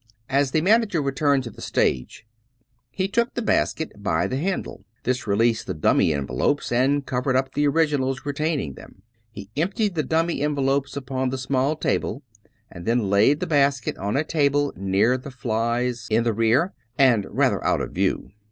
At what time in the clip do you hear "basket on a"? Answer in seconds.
13.45-14.23